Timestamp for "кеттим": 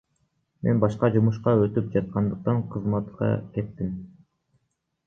3.59-3.95